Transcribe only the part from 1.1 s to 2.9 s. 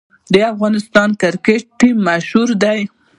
کرکټ ټیم مشهور دی